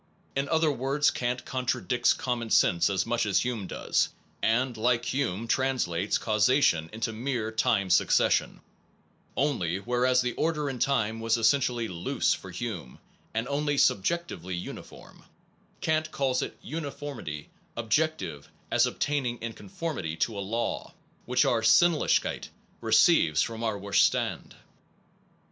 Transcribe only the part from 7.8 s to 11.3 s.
succession; only, whereas the order in time